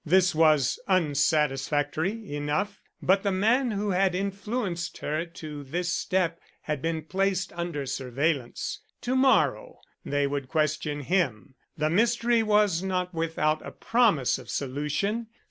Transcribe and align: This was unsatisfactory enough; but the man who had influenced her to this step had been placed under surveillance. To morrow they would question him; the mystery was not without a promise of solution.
This 0.03 0.33
was 0.33 0.79
unsatisfactory 0.87 2.33
enough; 2.33 2.81
but 3.03 3.21
the 3.21 3.31
man 3.31 3.69
who 3.69 3.91
had 3.91 4.15
influenced 4.15 4.97
her 4.97 5.27
to 5.27 5.63
this 5.63 5.91
step 5.93 6.41
had 6.61 6.81
been 6.81 7.03
placed 7.03 7.53
under 7.53 7.85
surveillance. 7.85 8.79
To 9.01 9.15
morrow 9.15 9.77
they 10.03 10.25
would 10.25 10.47
question 10.49 11.01
him; 11.01 11.53
the 11.77 11.91
mystery 11.91 12.41
was 12.41 12.81
not 12.81 13.13
without 13.13 13.63
a 13.63 13.69
promise 13.69 14.39
of 14.39 14.49
solution. 14.49 15.27